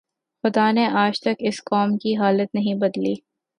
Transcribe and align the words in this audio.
خدا 0.43 0.65
نے 0.71 0.85
آج 0.97 1.19
تک 1.21 1.35
اس 1.39 1.57
قوم 1.65 1.97
کی 1.97 2.15
حالت 2.15 2.55
نہیں 2.55 2.75
بدلی 2.75 3.15